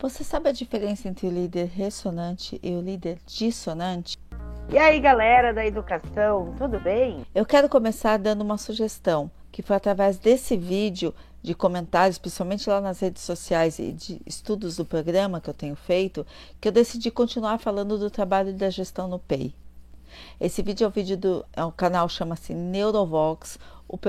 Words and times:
Você 0.00 0.22
sabe 0.22 0.48
a 0.48 0.52
diferença 0.52 1.08
entre 1.08 1.26
o 1.26 1.30
líder 1.30 1.66
ressonante 1.74 2.60
e 2.62 2.70
o 2.70 2.80
líder 2.80 3.18
dissonante? 3.26 4.16
E 4.70 4.78
aí, 4.78 5.00
galera 5.00 5.52
da 5.52 5.66
educação, 5.66 6.54
tudo 6.56 6.78
bem? 6.78 7.26
Eu 7.34 7.44
quero 7.44 7.68
começar 7.68 8.16
dando 8.16 8.42
uma 8.42 8.56
sugestão, 8.58 9.28
que 9.50 9.60
foi 9.60 9.74
através 9.74 10.16
desse 10.16 10.56
vídeo 10.56 11.12
de 11.42 11.52
comentários, 11.52 12.16
principalmente 12.16 12.70
lá 12.70 12.80
nas 12.80 13.00
redes 13.00 13.24
sociais 13.24 13.80
e 13.80 13.90
de 13.90 14.20
estudos 14.24 14.76
do 14.76 14.84
programa 14.84 15.40
que 15.40 15.50
eu 15.50 15.54
tenho 15.54 15.74
feito, 15.74 16.24
que 16.60 16.68
eu 16.68 16.72
decidi 16.72 17.10
continuar 17.10 17.58
falando 17.58 17.98
do 17.98 18.08
trabalho 18.08 18.52
da 18.54 18.70
gestão 18.70 19.08
no 19.08 19.18
PEI. 19.18 19.52
Esse 20.40 20.62
vídeo 20.62 20.84
é 20.84 20.88
o 20.88 20.92
vídeo 20.92 21.16
do 21.16 21.44
é 21.52 21.64
um 21.64 21.72
canal 21.72 22.08
chama-se 22.08 22.54
Neurovox, 22.54 23.58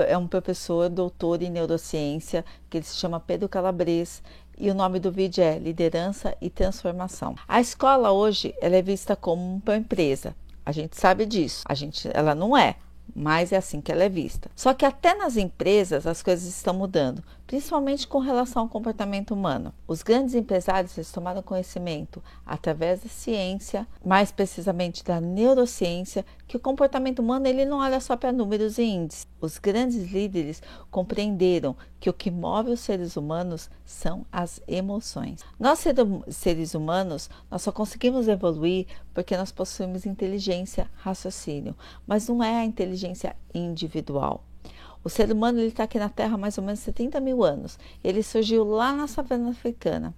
é 0.08 0.18
um 0.18 0.28
professor 0.28 0.90
doutor 0.90 1.42
em 1.42 1.50
neurociência 1.50 2.46
que 2.70 2.78
ele 2.78 2.86
se 2.86 2.98
chama 2.98 3.20
Pedro 3.20 3.50
Calabres 3.50 4.22
e 4.60 4.70
o 4.70 4.74
nome 4.74 5.00
do 5.00 5.12
vídeo 5.12 5.44
é 5.44 5.58
Liderança 5.58 6.36
e 6.42 6.50
Transformação. 6.50 7.36
A 7.48 7.62
escola 7.62 8.12
hoje 8.12 8.54
ela 8.62 8.76
é 8.76 8.82
vista 8.82 9.16
como 9.16 9.62
uma 9.66 9.78
empresa. 9.78 10.36
A 10.66 10.72
gente 10.72 10.98
sabe 10.98 11.26
disso. 11.26 11.64
A 11.66 11.74
gente, 11.74 12.10
ela 12.14 12.36
não 12.36 12.56
é, 12.56 12.76
mas 13.16 13.52
é 13.52 13.58
assim 13.58 13.80
que 13.80 13.92
ela 13.92 14.04
é 14.04 14.10
vista. 14.10 14.52
Só 14.56 14.74
que 14.74 14.86
até 14.86 15.16
nas 15.16 15.38
empresas 15.38 16.06
as 16.06 16.22
coisas 16.22 16.48
estão 16.48 16.74
mudando, 16.74 17.24
principalmente 17.50 18.08
com 18.08 18.20
relação 18.20 18.62
ao 18.62 18.70
comportamento 18.70 19.32
humano. 19.32 19.74
Os 19.88 20.04
grandes 20.04 20.36
empresários 20.36 20.96
eles 20.96 21.12
tomaram 21.12 21.42
conhecimento 21.42 22.22
através 22.46 23.02
da 23.02 23.10
ciência, 23.10 23.88
mais 24.06 24.32
precisamente 24.32 25.04
da 25.04 25.20
neurociência, 25.20 26.24
que 26.48 26.56
o 26.56 26.60
comportamento 26.60 27.18
humano 27.24 27.48
ele 27.48 27.66
não 27.66 27.80
olha 27.80 28.00
só 28.00 28.16
para 28.16 28.32
números 28.32 28.78
e 28.78 28.84
índices. 28.84 29.26
Os 29.42 29.58
grandes 29.58 30.12
líderes 30.12 30.62
compreenderam 30.92 31.76
que 32.00 32.08
o 32.08 32.14
que 32.14 32.30
move 32.30 32.70
os 32.70 32.82
seres 32.82 33.18
humanos 33.18 33.68
são 33.84 34.28
as 34.32 34.62
emoções. 34.68 35.44
Nós 35.60 35.84
seres 36.30 36.76
humanos, 36.76 37.32
nós 37.50 37.64
só 37.64 37.72
conseguimos 37.72 38.28
evoluir 38.28 38.86
porque 39.12 39.36
nós 39.36 39.52
possuímos 39.52 40.06
inteligência, 40.06 40.88
raciocínio, 40.98 41.76
mas 42.06 42.28
não 42.28 42.44
é 42.44 42.60
a 42.60 42.66
inteligência 42.66 43.36
individual. 43.56 44.44
O 45.04 45.10
ser 45.10 45.32
humano 45.32 45.62
está 45.62 45.84
aqui 45.84 45.98
na 45.98 46.10
Terra 46.10 46.36
há 46.36 46.38
mais 46.38 46.58
ou 46.58 46.64
menos 46.64 46.80
70 46.82 47.20
mil 47.20 47.44
anos. 47.44 47.80
Ele 48.04 48.22
surgiu 48.22 48.64
lá 48.66 48.92
na 48.92 49.08
savana 49.08 49.50
africana. 49.50 50.14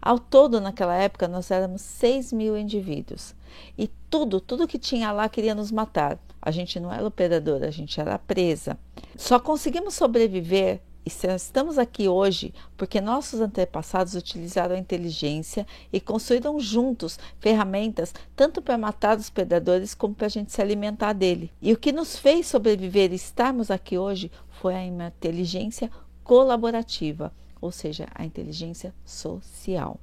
Ao 0.00 0.18
todo, 0.18 0.60
naquela 0.60 0.94
época, 0.94 1.26
nós 1.26 1.50
éramos 1.50 1.80
6 1.82 2.32
mil 2.32 2.56
indivíduos. 2.56 3.34
E 3.78 3.88
tudo, 4.10 4.40
tudo 4.40 4.68
que 4.68 4.78
tinha 4.78 5.10
lá 5.10 5.28
queria 5.28 5.54
nos 5.54 5.72
matar. 5.72 6.18
A 6.40 6.50
gente 6.50 6.78
não 6.78 6.92
era 6.92 7.06
operadora, 7.06 7.66
a 7.66 7.70
gente 7.70 7.98
era 7.98 8.18
presa. 8.18 8.78
Só 9.16 9.38
conseguimos 9.38 9.94
sobreviver 9.94 10.80
e 11.06 11.26
estamos 11.36 11.78
aqui 11.78 12.08
hoje 12.08 12.52
porque 12.76 13.00
nossos 13.00 13.40
antepassados 13.40 14.16
utilizaram 14.16 14.74
a 14.74 14.78
inteligência 14.78 15.64
e 15.92 16.00
construíram 16.00 16.58
juntos 16.58 17.16
ferramentas 17.38 18.12
tanto 18.34 18.60
para 18.60 18.76
matar 18.76 19.16
os 19.16 19.30
predadores 19.30 19.94
como 19.94 20.16
para 20.16 20.26
a 20.26 20.30
gente 20.30 20.50
se 20.50 20.60
alimentar 20.60 21.12
dele. 21.12 21.52
E 21.62 21.72
o 21.72 21.78
que 21.78 21.92
nos 21.92 22.18
fez 22.18 22.48
sobreviver 22.48 23.12
e 23.12 23.14
estarmos 23.14 23.70
aqui 23.70 23.96
hoje 23.96 24.32
foi 24.60 24.74
a 24.74 24.84
inteligência 24.84 25.92
colaborativa, 26.24 27.32
ou 27.60 27.70
seja, 27.70 28.08
a 28.12 28.24
inteligência 28.24 28.92
social. 29.04 30.00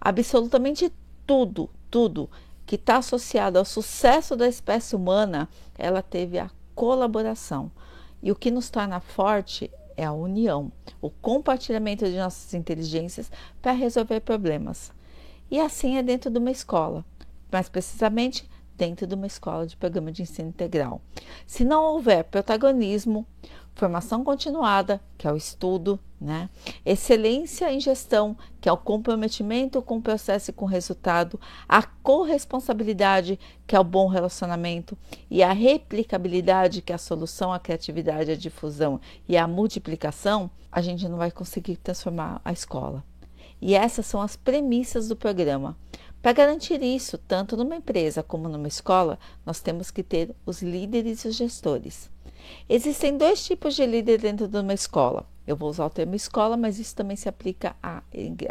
Absolutamente 0.00 0.92
tudo, 1.24 1.70
tudo 1.88 2.28
que 2.66 2.74
está 2.74 2.96
associado 2.96 3.60
ao 3.60 3.64
sucesso 3.64 4.34
da 4.34 4.48
espécie 4.48 4.96
humana, 4.96 5.48
ela 5.78 6.02
teve 6.02 6.40
a 6.40 6.50
colaboração. 6.74 7.70
E 8.20 8.32
o 8.32 8.36
que 8.36 8.50
nos 8.50 8.70
torna 8.70 8.98
forte 8.98 9.70
é 10.02 10.06
a 10.06 10.12
união, 10.12 10.70
o 11.00 11.08
compartilhamento 11.08 12.04
de 12.04 12.16
nossas 12.16 12.52
inteligências 12.54 13.30
para 13.60 13.72
resolver 13.72 14.20
problemas. 14.20 14.92
E 15.50 15.60
assim 15.60 15.96
é 15.96 16.02
dentro 16.02 16.30
de 16.30 16.38
uma 16.38 16.50
escola, 16.50 17.04
mais 17.50 17.68
precisamente 17.68 18.48
dentro 18.82 19.06
de 19.06 19.14
uma 19.14 19.28
escola 19.28 19.64
de 19.64 19.76
programa 19.76 20.10
de 20.10 20.22
ensino 20.22 20.48
integral. 20.48 21.00
Se 21.46 21.64
não 21.64 21.84
houver 21.84 22.24
protagonismo, 22.24 23.24
formação 23.76 24.24
continuada, 24.24 25.00
que 25.16 25.24
é 25.24 25.32
o 25.32 25.36
estudo, 25.36 26.00
né? 26.20 26.50
excelência 26.84 27.72
em 27.72 27.78
gestão, 27.78 28.36
que 28.60 28.68
é 28.68 28.72
o 28.72 28.76
comprometimento 28.76 29.80
com 29.80 29.98
o 29.98 30.02
processo 30.02 30.50
e 30.50 30.52
com 30.52 30.64
o 30.64 30.68
resultado, 30.68 31.38
a 31.68 31.84
corresponsabilidade, 31.84 33.38
que 33.68 33.76
é 33.76 33.78
o 33.78 33.84
bom 33.84 34.08
relacionamento, 34.08 34.98
e 35.30 35.44
a 35.44 35.52
replicabilidade, 35.52 36.82
que 36.82 36.90
é 36.90 36.96
a 36.96 36.98
solução, 36.98 37.52
a 37.52 37.60
criatividade, 37.60 38.32
a 38.32 38.36
difusão 38.36 39.00
e 39.28 39.36
a 39.36 39.46
multiplicação, 39.46 40.50
a 40.72 40.82
gente 40.82 41.08
não 41.08 41.18
vai 41.18 41.30
conseguir 41.30 41.76
transformar 41.76 42.40
a 42.44 42.52
escola. 42.52 43.04
E 43.60 43.76
essas 43.76 44.06
são 44.06 44.20
as 44.20 44.34
premissas 44.34 45.06
do 45.06 45.14
programa. 45.14 45.76
Para 46.22 46.32
garantir 46.32 46.80
isso, 46.82 47.18
tanto 47.18 47.56
numa 47.56 47.74
empresa 47.74 48.22
como 48.22 48.48
numa 48.48 48.68
escola, 48.68 49.18
nós 49.44 49.60
temos 49.60 49.90
que 49.90 50.04
ter 50.04 50.34
os 50.46 50.62
líderes 50.62 51.24
e 51.24 51.28
os 51.28 51.34
gestores. 51.34 52.08
Existem 52.68 53.16
dois 53.18 53.44
tipos 53.44 53.74
de 53.74 53.84
líder 53.84 54.20
dentro 54.20 54.46
de 54.46 54.56
uma 54.56 54.72
escola. 54.72 55.26
Eu 55.44 55.56
vou 55.56 55.68
usar 55.68 55.86
o 55.86 55.90
termo 55.90 56.14
escola, 56.14 56.56
mas 56.56 56.78
isso 56.78 56.94
também 56.94 57.16
se 57.16 57.28
aplica 57.28 57.74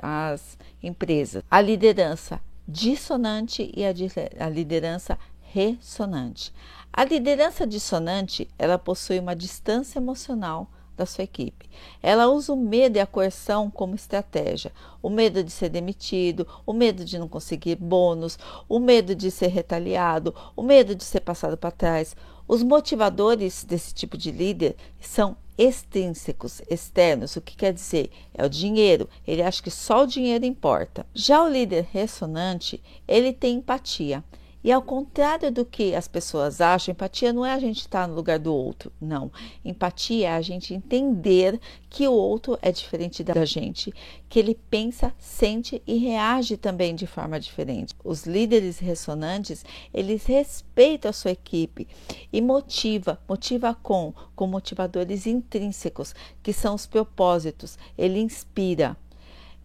às 0.01 0.57
empresas. 0.83 1.43
A 1.49 1.61
liderança 1.61 2.41
dissonante 2.67 3.71
e 3.73 3.85
a, 3.85 4.45
a 4.45 4.49
liderança 4.49 5.17
ressonante. 5.39 6.53
A 6.91 7.05
liderança 7.05 7.65
dissonante, 7.65 8.49
ela 8.59 8.77
possui 8.77 9.19
uma 9.19 9.35
distância 9.35 9.97
emocional 9.97 10.69
da 10.95 11.05
sua 11.05 11.23
equipe. 11.23 11.69
Ela 12.01 12.27
usa 12.27 12.53
o 12.53 12.57
medo 12.57 12.97
e 12.97 12.99
a 12.99 13.05
coerção 13.05 13.69
como 13.69 13.95
estratégia. 13.95 14.71
O 15.01 15.09
medo 15.09 15.43
de 15.43 15.51
ser 15.51 15.69
demitido, 15.69 16.47
o 16.65 16.73
medo 16.73 17.03
de 17.03 17.17
não 17.17 17.27
conseguir 17.27 17.75
bônus, 17.75 18.37
o 18.67 18.79
medo 18.79 19.15
de 19.15 19.31
ser 19.31 19.47
retaliado, 19.47 20.33
o 20.55 20.61
medo 20.61 20.93
de 20.95 21.03
ser 21.03 21.21
passado 21.21 21.57
para 21.57 21.71
trás. 21.71 22.15
Os 22.47 22.63
motivadores 22.63 23.63
desse 23.63 23.93
tipo 23.93 24.17
de 24.17 24.31
líder 24.31 24.75
são 24.99 25.37
extrínsecos, 25.57 26.61
externos. 26.69 27.35
O 27.35 27.41
que 27.41 27.55
quer 27.55 27.71
dizer? 27.71 28.09
É 28.33 28.45
o 28.45 28.49
dinheiro. 28.49 29.07
Ele 29.27 29.41
acha 29.41 29.61
que 29.61 29.71
só 29.71 30.03
o 30.03 30.07
dinheiro 30.07 30.45
importa. 30.45 31.05
Já 31.13 31.43
o 31.43 31.49
líder 31.49 31.87
ressonante, 31.91 32.81
ele 33.07 33.31
tem 33.31 33.57
empatia. 33.57 34.23
E 34.63 34.71
ao 34.71 34.81
contrário 34.81 35.51
do 35.51 35.65
que 35.65 35.95
as 35.95 36.07
pessoas 36.07 36.61
acham, 36.61 36.91
empatia 36.91 37.33
não 37.33 37.45
é 37.45 37.53
a 37.53 37.59
gente 37.59 37.79
estar 37.79 38.07
no 38.07 38.13
lugar 38.13 38.37
do 38.37 38.53
outro, 38.53 38.91
não. 39.01 39.31
Empatia 39.65 40.29
é 40.29 40.31
a 40.33 40.41
gente 40.41 40.73
entender 40.73 41.59
que 41.89 42.07
o 42.07 42.11
outro 42.11 42.57
é 42.61 42.71
diferente 42.71 43.23
da 43.23 43.43
gente, 43.43 43.91
que 44.29 44.37
ele 44.37 44.57
pensa, 44.69 45.13
sente 45.17 45.81
e 45.85 45.97
reage 45.97 46.57
também 46.57 46.93
de 46.93 47.07
forma 47.07 47.39
diferente. 47.39 47.95
Os 48.03 48.25
líderes 48.25 48.77
ressonantes, 48.77 49.65
eles 49.93 50.25
respeitam 50.25 51.09
a 51.09 51.13
sua 51.13 51.31
equipe 51.31 51.87
e 52.31 52.41
motiva, 52.41 53.19
motiva 53.27 53.75
com, 53.81 54.13
com 54.35 54.45
motivadores 54.45 55.25
intrínsecos, 55.25 56.13
que 56.43 56.53
são 56.53 56.75
os 56.75 56.85
propósitos. 56.85 57.77
Ele 57.97 58.19
inspira. 58.19 58.95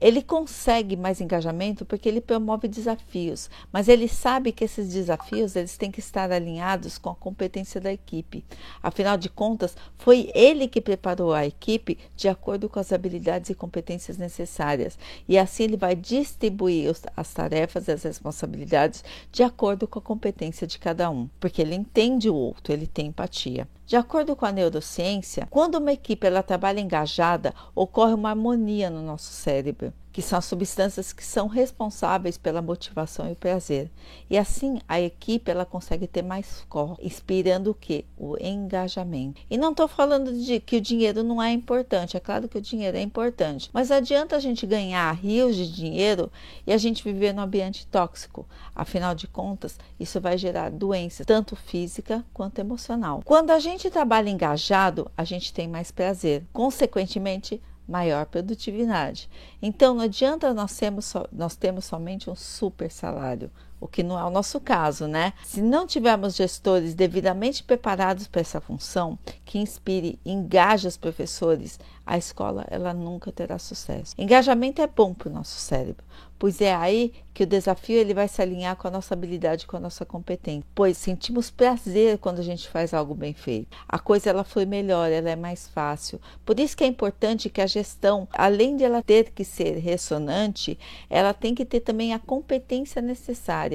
Ele 0.00 0.22
consegue 0.22 0.94
mais 0.96 1.20
engajamento 1.20 1.84
porque 1.84 2.08
ele 2.08 2.20
promove 2.20 2.68
desafios, 2.68 3.48
mas 3.72 3.88
ele 3.88 4.08
sabe 4.08 4.52
que 4.52 4.64
esses 4.64 4.92
desafios 4.92 5.56
eles 5.56 5.76
têm 5.76 5.90
que 5.90 6.00
estar 6.00 6.30
alinhados 6.30 6.98
com 6.98 7.08
a 7.08 7.14
competência 7.14 7.80
da 7.80 7.92
equipe. 7.92 8.44
Afinal 8.82 9.16
de 9.16 9.30
contas, 9.30 9.74
foi 9.96 10.30
ele 10.34 10.68
que 10.68 10.80
preparou 10.80 11.32
a 11.32 11.46
equipe 11.46 11.98
de 12.14 12.28
acordo 12.28 12.68
com 12.68 12.78
as 12.78 12.92
habilidades 12.92 13.48
e 13.48 13.54
competências 13.54 14.18
necessárias, 14.18 14.98
e 15.26 15.38
assim 15.38 15.64
ele 15.64 15.76
vai 15.76 15.96
distribuir 15.96 16.94
as 17.16 17.32
tarefas 17.32 17.88
e 17.88 17.92
as 17.92 18.02
responsabilidades 18.02 19.02
de 19.32 19.42
acordo 19.42 19.88
com 19.88 19.98
a 19.98 20.02
competência 20.02 20.66
de 20.66 20.78
cada 20.78 21.10
um, 21.10 21.28
porque 21.40 21.62
ele 21.62 21.74
entende 21.74 22.28
o 22.28 22.34
outro, 22.34 22.72
ele 22.72 22.86
tem 22.86 23.06
empatia. 23.06 23.66
De 23.86 23.94
acordo 23.94 24.34
com 24.34 24.44
a 24.44 24.50
neurociência, 24.50 25.46
quando 25.48 25.76
uma 25.76 25.92
equipe 25.92 26.26
ela 26.26 26.42
trabalha 26.42 26.80
engajada, 26.80 27.54
ocorre 27.72 28.14
uma 28.14 28.30
harmonia 28.30 28.90
no 28.90 29.00
nosso 29.00 29.30
cérebro 29.30 29.92
que 30.16 30.22
são 30.22 30.38
as 30.38 30.46
substâncias 30.46 31.12
que 31.12 31.22
são 31.22 31.46
responsáveis 31.46 32.38
pela 32.38 32.62
motivação 32.62 33.28
e 33.28 33.32
o 33.32 33.36
prazer. 33.36 33.90
E 34.30 34.38
assim 34.38 34.80
a 34.88 34.98
equipe 34.98 35.50
ela 35.50 35.66
consegue 35.66 36.06
ter 36.06 36.22
mais 36.22 36.62
foco, 36.62 36.96
inspirando 37.02 37.72
o 37.72 37.74
que? 37.74 38.06
O 38.16 38.34
engajamento. 38.40 39.42
E 39.50 39.58
não 39.58 39.72
estou 39.72 39.86
falando 39.86 40.32
de 40.32 40.58
que 40.58 40.78
o 40.78 40.80
dinheiro 40.80 41.22
não 41.22 41.42
é 41.42 41.52
importante, 41.52 42.16
é 42.16 42.20
claro 42.20 42.48
que 42.48 42.56
o 42.56 42.62
dinheiro 42.62 42.96
é 42.96 43.02
importante, 43.02 43.68
mas 43.74 43.90
adianta 43.90 44.34
a 44.34 44.40
gente 44.40 44.66
ganhar 44.66 45.12
rios 45.12 45.54
de 45.54 45.70
dinheiro 45.70 46.32
e 46.66 46.72
a 46.72 46.78
gente 46.78 47.04
viver 47.04 47.34
num 47.34 47.42
ambiente 47.42 47.86
tóxico. 47.86 48.48
Afinal 48.74 49.14
de 49.14 49.28
contas, 49.28 49.78
isso 50.00 50.18
vai 50.18 50.38
gerar 50.38 50.70
doenças, 50.70 51.26
tanto 51.26 51.54
física 51.54 52.24
quanto 52.32 52.58
emocional. 52.58 53.20
Quando 53.22 53.50
a 53.50 53.58
gente 53.58 53.90
trabalha 53.90 54.30
engajado, 54.30 55.10
a 55.14 55.24
gente 55.24 55.52
tem 55.52 55.68
mais 55.68 55.90
prazer. 55.90 56.42
Consequentemente, 56.54 57.60
maior 57.86 58.26
produtividade. 58.26 59.28
Então, 59.62 59.94
não 59.94 60.02
adianta 60.02 60.52
nós 60.52 60.76
termos, 60.76 61.12
nós 61.32 61.56
temos 61.56 61.84
somente 61.84 62.28
um 62.28 62.34
super 62.34 62.90
salário. 62.90 63.50
O 63.80 63.86
que 63.86 64.02
não 64.02 64.18
é 64.18 64.24
o 64.24 64.30
nosso 64.30 64.60
caso, 64.60 65.06
né? 65.06 65.32
Se 65.44 65.60
não 65.60 65.86
tivermos 65.86 66.34
gestores 66.34 66.94
devidamente 66.94 67.62
preparados 67.62 68.26
para 68.26 68.40
essa 68.40 68.60
função, 68.60 69.18
que 69.44 69.58
inspire 69.58 70.18
e 70.24 70.32
engaje 70.32 70.88
os 70.88 70.96
professores, 70.96 71.78
a 72.06 72.16
escola 72.16 72.64
ela 72.70 72.94
nunca 72.94 73.32
terá 73.32 73.58
sucesso. 73.58 74.14
Engajamento 74.16 74.80
é 74.80 74.86
bom 74.86 75.12
para 75.12 75.28
o 75.28 75.32
nosso 75.32 75.58
cérebro, 75.58 76.04
pois 76.38 76.60
é 76.60 76.72
aí 76.72 77.12
que 77.34 77.42
o 77.42 77.46
desafio 77.46 77.96
ele 77.96 78.14
vai 78.14 78.28
se 78.28 78.40
alinhar 78.40 78.76
com 78.76 78.86
a 78.86 78.90
nossa 78.90 79.12
habilidade, 79.12 79.66
com 79.66 79.76
a 79.76 79.80
nossa 79.80 80.06
competência. 80.06 80.64
Pois 80.74 80.96
sentimos 80.96 81.50
prazer 81.50 82.16
quando 82.18 82.38
a 82.38 82.42
gente 82.42 82.68
faz 82.68 82.94
algo 82.94 83.12
bem 83.14 83.34
feito. 83.34 83.76
A 83.88 83.98
coisa 83.98 84.30
ela 84.30 84.44
foi 84.44 84.64
melhor, 84.64 85.10
ela 85.10 85.28
é 85.28 85.36
mais 85.36 85.68
fácil. 85.68 86.20
Por 86.44 86.58
isso 86.60 86.76
que 86.76 86.84
é 86.84 86.86
importante 86.86 87.50
que 87.50 87.60
a 87.60 87.66
gestão, 87.66 88.28
além 88.32 88.76
de 88.76 88.84
ela 88.84 89.02
ter 89.02 89.32
que 89.32 89.44
ser 89.44 89.76
ressonante, 89.78 90.78
ela 91.10 91.34
tem 91.34 91.54
que 91.54 91.64
ter 91.64 91.80
também 91.80 92.14
a 92.14 92.18
competência 92.18 93.02
necessária, 93.02 93.65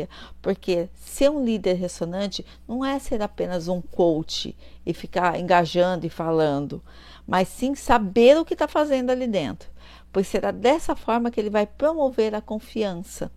porque 0.41 0.89
ser 0.95 1.29
um 1.29 1.43
líder 1.43 1.73
ressonante 1.73 2.45
não 2.67 2.83
é 2.83 2.99
ser 2.99 3.21
apenas 3.21 3.67
um 3.67 3.81
coach 3.81 4.55
e 4.85 4.93
ficar 4.93 5.39
engajando 5.39 6.05
e 6.05 6.09
falando, 6.09 6.81
mas 7.27 7.47
sim 7.47 7.75
saber 7.75 8.37
o 8.37 8.45
que 8.45 8.53
está 8.53 8.67
fazendo 8.67 9.09
ali 9.09 9.27
dentro, 9.27 9.69
pois 10.11 10.27
será 10.27 10.51
dessa 10.51 10.95
forma 10.95 11.31
que 11.31 11.39
ele 11.39 11.49
vai 11.49 11.65
promover 11.65 12.35
a 12.35 12.41
confiança. 12.41 13.31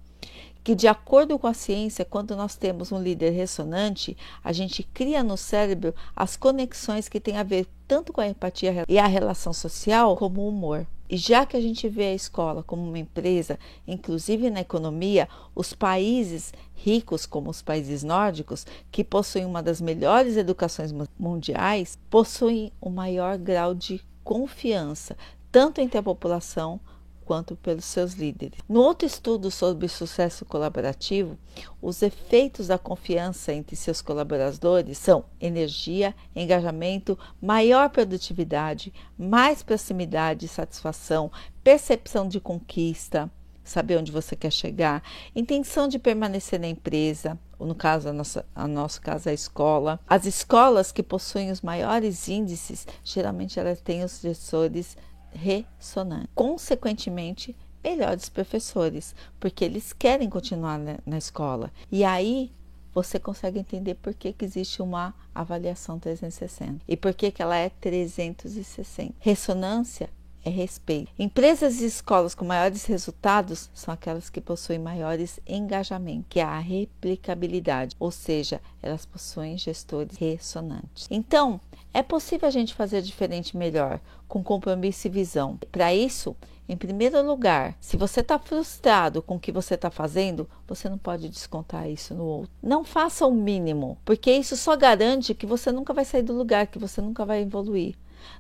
Que, 0.62 0.74
de 0.74 0.88
acordo 0.88 1.38
com 1.38 1.46
a 1.46 1.52
ciência, 1.52 2.06
quando 2.06 2.34
nós 2.34 2.56
temos 2.56 2.90
um 2.90 2.98
líder 2.98 3.30
ressonante, 3.32 4.16
a 4.42 4.50
gente 4.50 4.82
cria 4.82 5.22
no 5.22 5.36
cérebro 5.36 5.94
as 6.16 6.38
conexões 6.38 7.06
que 7.06 7.20
têm 7.20 7.36
a 7.36 7.42
ver 7.42 7.68
tanto 7.86 8.14
com 8.14 8.22
a 8.22 8.26
empatia 8.26 8.82
e 8.88 8.98
a 8.98 9.06
relação 9.06 9.52
social, 9.52 10.16
como 10.16 10.40
o 10.40 10.48
humor. 10.48 10.86
E 11.14 11.16
já 11.16 11.46
que 11.46 11.56
a 11.56 11.60
gente 11.60 11.88
vê 11.88 12.06
a 12.06 12.14
escola 12.14 12.64
como 12.64 12.82
uma 12.82 12.98
empresa, 12.98 13.56
inclusive 13.86 14.50
na 14.50 14.62
economia, 14.62 15.28
os 15.54 15.72
países 15.72 16.52
ricos, 16.74 17.24
como 17.24 17.50
os 17.50 17.62
países 17.62 18.02
nórdicos, 18.02 18.66
que 18.90 19.04
possuem 19.04 19.44
uma 19.44 19.62
das 19.62 19.80
melhores 19.80 20.36
educações 20.36 20.92
mundiais, 21.16 21.96
possuem 22.10 22.72
o 22.80 22.90
maior 22.90 23.38
grau 23.38 23.76
de 23.76 24.02
confiança, 24.24 25.16
tanto 25.52 25.80
entre 25.80 25.98
a 25.98 26.02
população 26.02 26.80
quanto 27.24 27.56
pelos 27.56 27.84
seus 27.84 28.14
líderes. 28.14 28.58
No 28.68 28.80
outro 28.80 29.06
estudo 29.06 29.50
sobre 29.50 29.88
sucesso 29.88 30.44
colaborativo, 30.44 31.38
os 31.80 32.02
efeitos 32.02 32.68
da 32.68 32.78
confiança 32.78 33.52
entre 33.52 33.76
seus 33.76 34.02
colaboradores 34.02 34.98
são 34.98 35.24
energia, 35.40 36.14
engajamento, 36.34 37.18
maior 37.40 37.88
produtividade, 37.90 38.92
mais 39.18 39.62
proximidade 39.62 40.46
e 40.46 40.48
satisfação, 40.48 41.30
percepção 41.62 42.28
de 42.28 42.40
conquista, 42.40 43.30
saber 43.64 43.96
onde 43.96 44.12
você 44.12 44.36
quer 44.36 44.52
chegar, 44.52 45.02
intenção 45.34 45.88
de 45.88 45.98
permanecer 45.98 46.60
na 46.60 46.68
empresa, 46.68 47.38
ou 47.58 47.66
no 47.66 47.74
caso, 47.74 48.08
a 48.08 48.12
nossa, 48.12 48.44
a 48.54 48.68
nosso 48.68 49.00
caso, 49.00 49.28
a 49.28 49.32
escola. 49.32 49.98
As 50.06 50.26
escolas 50.26 50.92
que 50.92 51.02
possuem 51.02 51.50
os 51.50 51.62
maiores 51.62 52.28
índices, 52.28 52.86
geralmente 53.02 53.58
elas 53.58 53.80
têm 53.80 54.04
os 54.04 54.20
gestores 54.20 54.96
ressonante. 55.34 56.28
Consequentemente, 56.34 57.56
melhores 57.82 58.28
professores, 58.28 59.14
porque 59.38 59.64
eles 59.64 59.92
querem 59.92 60.30
continuar 60.30 60.78
na, 60.78 60.98
na 61.04 61.18
escola. 61.18 61.70
E 61.92 62.04
aí 62.04 62.50
você 62.94 63.18
consegue 63.18 63.58
entender 63.58 63.94
por 63.96 64.14
que, 64.14 64.32
que 64.32 64.44
existe 64.44 64.80
uma 64.80 65.12
avaliação 65.34 65.98
360 65.98 66.80
e 66.86 66.96
por 66.96 67.12
que, 67.12 67.30
que 67.30 67.42
ela 67.42 67.56
é 67.56 67.68
360. 67.68 69.14
Ressonância 69.18 70.08
é 70.44 70.50
respeito. 70.50 71.10
Empresas 71.18 71.80
e 71.80 71.86
escolas 71.86 72.34
com 72.34 72.44
maiores 72.44 72.84
resultados 72.84 73.70
são 73.74 73.92
aquelas 73.92 74.28
que 74.28 74.40
possuem 74.40 74.78
maiores 74.78 75.40
engajamento, 75.46 76.26
que 76.28 76.38
é 76.38 76.44
a 76.44 76.58
replicabilidade, 76.58 77.96
ou 77.98 78.10
seja, 78.10 78.60
elas 78.82 79.06
possuem 79.06 79.56
gestores 79.56 80.16
ressonantes. 80.16 81.08
Então, 81.10 81.60
é 81.94 82.02
possível 82.02 82.48
a 82.48 82.50
gente 82.50 82.74
fazer 82.74 83.00
diferente 83.00 83.56
melhor, 83.56 84.00
com 84.26 84.42
compromisso 84.42 85.06
e 85.06 85.10
visão. 85.10 85.56
Para 85.70 85.94
isso, 85.94 86.36
em 86.68 86.76
primeiro 86.76 87.24
lugar, 87.24 87.76
se 87.80 87.96
você 87.96 88.20
está 88.20 88.36
frustrado 88.36 89.22
com 89.22 89.36
o 89.36 89.40
que 89.40 89.52
você 89.52 89.74
está 89.74 89.92
fazendo, 89.92 90.50
você 90.66 90.88
não 90.88 90.98
pode 90.98 91.28
descontar 91.28 91.88
isso 91.88 92.12
no 92.12 92.24
outro. 92.24 92.50
Não 92.60 92.84
faça 92.84 93.24
o 93.24 93.32
mínimo, 93.32 93.96
porque 94.04 94.32
isso 94.32 94.56
só 94.56 94.76
garante 94.76 95.34
que 95.34 95.46
você 95.46 95.70
nunca 95.70 95.94
vai 95.94 96.04
sair 96.04 96.22
do 96.22 96.32
lugar, 96.32 96.66
que 96.66 96.80
você 96.80 97.00
nunca 97.00 97.24
vai 97.24 97.42
evoluir. 97.42 97.94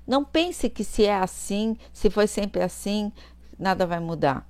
Não 0.04 0.24
pense 0.24 0.68
que 0.68 0.82
se 0.82 1.04
é 1.04 1.14
assim, 1.14 1.76
se 1.92 2.10
foi 2.10 2.26
sempre 2.26 2.60
assim, 2.60 3.12
nada 3.56 3.86
vai 3.86 4.00
mudar. 4.00 4.48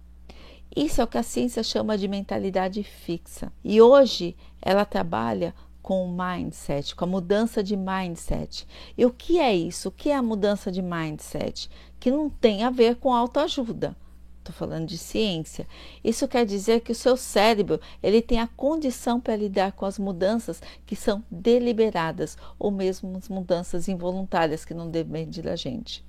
Isso 0.75 1.01
é 1.01 1.05
o 1.05 1.07
que 1.07 1.19
a 1.19 1.23
ciência 1.23 1.63
chama 1.63 1.99
de 1.99 2.09
mentalidade 2.09 2.83
fixa. 2.83 3.53
E 3.63 3.83
hoje 3.83 4.35
ela 4.63 4.87
trabalha 4.87 5.55
com 5.85 6.03
o 6.03 6.11
mindset, 6.11 6.97
com 6.97 7.05
a 7.05 7.09
mudança 7.09 7.63
de 7.63 7.77
mindset. 7.77 8.67
E 8.97 9.05
o 9.05 9.11
que 9.11 9.39
é 9.39 9.55
isso? 9.55 9.91
O 9.91 9.93
que 9.93 10.09
é 10.09 10.17
a 10.17 10.23
mudança 10.23 10.73
de 10.73 10.81
mindset? 10.81 11.69
Que 12.01 12.11
não 12.11 12.31
tem 12.31 12.65
a 12.65 12.71
ver 12.71 12.97
com 12.97 13.13
autoajuda. 13.13 13.95
Estou 14.39 14.55
falando 14.55 14.87
de 14.89 14.97
ciência. 14.97 15.69
Isso 16.03 16.27
quer 16.27 16.47
dizer 16.47 16.81
que 16.81 16.93
o 16.93 16.95
seu 16.95 17.19
cérebro 17.19 17.79
ele 18.03 18.23
tem 18.23 18.41
a 18.41 18.47
condição 18.47 19.21
para 19.21 19.37
lidar 19.37 19.73
com 19.73 19.85
as 19.85 19.99
mudanças 19.99 20.63
que 20.87 20.97
são 20.97 21.23
deliberadas 21.31 22.39
ou 22.59 22.71
mesmo 22.71 23.15
as 23.19 23.29
mudanças 23.29 23.87
involuntárias 23.87 24.65
que 24.65 24.73
não 24.73 24.91
dependem 24.91 25.45
da 25.45 25.55
gente. 25.55 26.03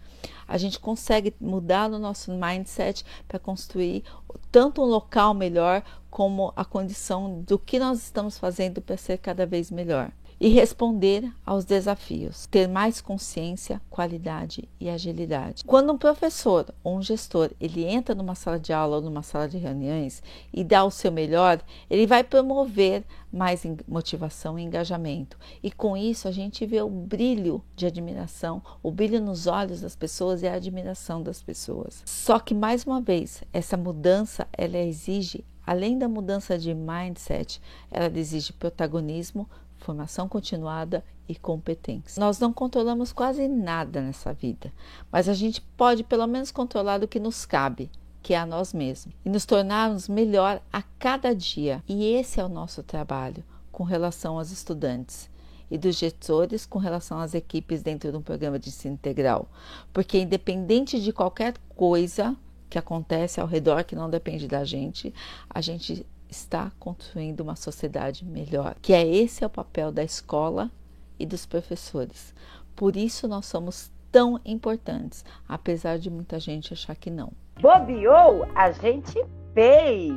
A 0.47 0.57
gente 0.57 0.79
consegue 0.79 1.33
mudar 1.39 1.89
no 1.89 1.99
nosso 1.99 2.31
mindset 2.31 3.05
para 3.27 3.39
construir 3.39 4.03
tanto 4.51 4.81
um 4.81 4.85
local 4.85 5.33
melhor 5.33 5.83
como 6.09 6.53
a 6.55 6.63
condição 6.63 7.41
do 7.41 7.59
que 7.59 7.77
nós 7.79 7.99
estamos 7.99 8.37
fazendo 8.37 8.81
para 8.81 8.97
ser 8.97 9.17
cada 9.17 9.45
vez 9.45 9.69
melhor 9.69 10.11
e 10.39 10.49
responder 10.49 11.31
aos 11.45 11.65
desafios, 11.65 12.45
ter 12.47 12.67
mais 12.67 12.99
consciência, 12.99 13.81
qualidade 13.89 14.67
e 14.79 14.89
agilidade. 14.89 15.63
Quando 15.65 15.93
um 15.93 15.97
professor 15.97 16.73
ou 16.83 16.97
um 16.97 17.01
gestor 17.01 17.51
ele 17.59 17.85
entra 17.85 18.13
numa 18.13 18.35
sala 18.35 18.59
de 18.59 18.73
aula 18.73 18.97
ou 18.97 19.01
numa 19.01 19.23
sala 19.23 19.47
de 19.47 19.57
reuniões 19.57 20.21
e 20.53 20.63
dá 20.63 20.83
o 20.83 20.91
seu 20.91 21.11
melhor, 21.11 21.61
ele 21.89 22.05
vai 22.05 22.23
promover 22.23 23.03
mais 23.31 23.65
motivação 23.87 24.57
e 24.57 24.63
engajamento. 24.63 25.37
E 25.61 25.71
com 25.71 25.97
isso 25.97 26.27
a 26.27 26.31
gente 26.31 26.65
vê 26.65 26.81
o 26.81 26.89
brilho 26.89 27.61
de 27.75 27.85
admiração, 27.85 28.61
o 28.81 28.91
brilho 28.91 29.21
nos 29.21 29.47
olhos 29.47 29.81
das 29.81 29.95
pessoas 29.95 30.41
e 30.41 30.47
a 30.47 30.53
admiração 30.53 31.21
das 31.21 31.41
pessoas. 31.41 32.01
Só 32.05 32.39
que 32.39 32.53
mais 32.53 32.85
uma 32.85 33.01
vez, 33.01 33.43
essa 33.51 33.75
mudança 33.75 34.47
ela 34.57 34.77
exige 34.77 35.43
Além 35.65 35.97
da 35.97 36.07
mudança 36.07 36.59
de 36.59 36.75
mindset, 36.75 37.59
ela 37.89 38.11
exige 38.17 38.53
protagonismo, 38.53 39.49
formação 39.85 40.27
continuada 40.27 41.03
e 41.29 41.35
competência. 41.35 42.19
Nós 42.19 42.39
não 42.39 42.51
controlamos 42.51 43.13
quase 43.13 43.47
nada 43.47 44.01
nessa 44.01 44.33
vida, 44.33 44.73
mas 45.11 45.29
a 45.29 45.33
gente 45.33 45.61
pode 45.61 46.03
pelo 46.03 46.25
menos 46.25 46.51
controlar 46.51 47.03
o 47.03 47.07
que 47.07 47.19
nos 47.19 47.45
cabe, 47.45 47.89
que 48.21 48.33
é 48.33 48.37
a 48.37 48.45
nós 48.45 48.73
mesmos, 48.73 49.13
e 49.23 49.29
nos 49.29 49.45
tornarmos 49.45 50.09
melhor 50.09 50.59
a 50.73 50.81
cada 50.97 51.33
dia. 51.35 51.83
E 51.87 52.05
esse 52.05 52.39
é 52.39 52.43
o 52.43 52.49
nosso 52.49 52.81
trabalho 52.81 53.43
com 53.71 53.83
relação 53.83 54.37
aos 54.39 54.51
estudantes 54.51 55.29
e 55.69 55.77
dos 55.77 55.95
gestores 55.95 56.65
com 56.65 56.79
relação 56.79 57.19
às 57.19 57.33
equipes 57.33 57.81
dentro 57.81 58.11
de 58.11 58.17
um 58.17 58.21
programa 58.21 58.57
de 58.57 58.69
ensino 58.69 58.95
integral, 58.95 59.47
porque 59.93 60.19
independente 60.19 60.99
de 61.01 61.11
qualquer 61.11 61.55
coisa 61.75 62.35
que 62.69 62.77
acontece 62.77 63.39
ao 63.39 63.47
redor 63.47 63.83
que 63.83 63.95
não 63.95 64.09
depende 64.09 64.47
da 64.47 64.63
gente, 64.63 65.13
a 65.49 65.61
gente 65.61 66.05
está 66.35 66.71
construindo 66.79 67.41
uma 67.41 67.55
sociedade 67.55 68.25
melhor, 68.25 68.75
que 68.81 68.93
é 68.93 69.05
esse 69.05 69.43
é 69.43 69.47
o 69.47 69.49
papel 69.49 69.91
da 69.91 70.03
escola 70.03 70.69
e 71.17 71.25
dos 71.25 71.45
professores. 71.45 72.33
Por 72.75 72.95
isso 72.95 73.27
nós 73.27 73.45
somos 73.45 73.91
tão 74.11 74.39
importantes, 74.45 75.23
apesar 75.47 75.97
de 75.97 76.09
muita 76.09 76.39
gente 76.39 76.73
achar 76.73 76.95
que 76.95 77.09
não. 77.09 77.31
Bobeou, 77.61 78.45
a 78.55 78.71
gente 78.71 79.13
fez. 79.53 80.13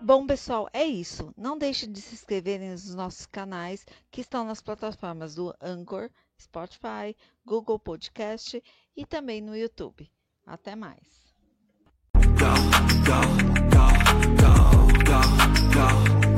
Bom, 0.00 0.26
pessoal, 0.26 0.68
é 0.72 0.84
isso. 0.84 1.32
Não 1.36 1.56
deixe 1.56 1.86
de 1.86 2.00
se 2.00 2.14
inscrever 2.14 2.60
nos 2.60 2.94
nossos 2.94 3.24
canais 3.24 3.86
que 4.10 4.20
estão 4.20 4.44
nas 4.44 4.60
plataformas 4.60 5.34
do 5.34 5.54
Anchor, 5.60 6.10
Spotify, 6.40 7.16
Google 7.46 7.78
Podcast 7.78 8.62
e 8.96 9.06
também 9.06 9.40
no 9.40 9.56
YouTube. 9.56 10.10
Até 10.46 10.74
mais. 10.74 11.32
Go, 12.14 12.54
go. 13.06 14.71
go, 15.12 15.20
go. 15.74 16.31